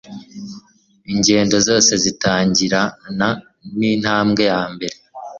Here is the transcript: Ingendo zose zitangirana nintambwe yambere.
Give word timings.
Ingendo 1.11 1.55
zose 1.67 1.91
zitangirana 2.03 3.27
nintambwe 3.77 4.41
yambere. 4.51 4.95